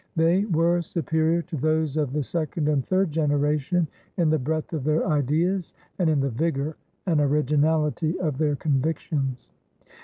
They 0.15 0.45
were 0.45 0.81
superior 0.81 1.43
to 1.43 1.55
those 1.57 1.95
of 1.95 2.11
the 2.11 2.23
second 2.23 2.67
and 2.67 2.83
third 2.83 3.11
generation 3.11 3.87
in 4.17 4.31
the 4.31 4.39
breadth 4.39 4.73
of 4.73 4.83
their 4.83 5.05
ideas 5.07 5.75
and 5.99 6.09
in 6.09 6.19
the 6.21 6.31
vigor 6.31 6.75
and 7.05 7.21
originality 7.21 8.19
of 8.19 8.39
their 8.39 8.55
convictions. 8.55 9.51